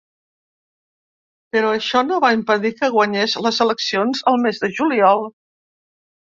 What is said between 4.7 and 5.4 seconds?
juliol.